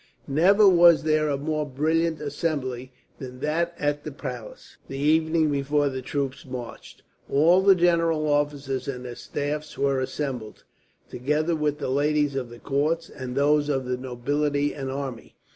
[0.27, 5.89] Never was there a more brilliant assembly than that at the palace, the evening before
[5.89, 7.03] the troops marched.
[7.29, 10.63] All the general officers and their staffs were assembled,
[11.07, 15.35] together with the ladies of the court, and those of the nobility and army.